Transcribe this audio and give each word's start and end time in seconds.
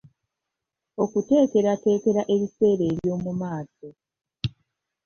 Okuteekerateekera 1.03 2.21
ebiseera 2.33 2.83
eby’omu 2.91 3.31
maaso. 3.41 3.89